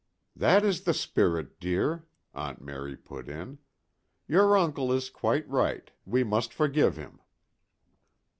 "That 0.35 0.65
is 0.65 0.81
the 0.81 0.95
spirit, 0.95 1.59
dear," 1.59 2.07
Aunt 2.33 2.59
Mary 2.59 2.97
put 2.97 3.29
in. 3.29 3.59
"Your 4.27 4.57
uncle 4.57 4.91
is 4.91 5.11
quite 5.11 5.47
right: 5.47 5.91
we 6.07 6.23
must 6.23 6.51
forgive 6.55 6.97
him." 6.97 7.19